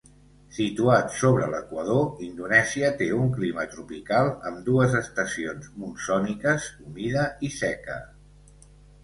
[0.59, 8.01] Situat sobre l'equador, Indonèsia té un clima tropical amb dues estacions monsòniques humida i seca.